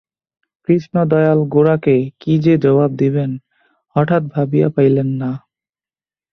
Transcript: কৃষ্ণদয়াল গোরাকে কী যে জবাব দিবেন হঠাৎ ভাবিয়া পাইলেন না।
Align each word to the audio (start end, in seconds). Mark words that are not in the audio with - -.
কৃষ্ণদয়াল 0.69 1.39
গোরাকে 1.47 1.97
কী 2.19 2.33
যে 2.39 2.53
জবাব 2.57 2.91
দিবেন 2.95 3.31
হঠাৎ 3.95 4.23
ভাবিয়া 4.35 4.67
পাইলেন 4.69 5.09
না। 5.21 5.31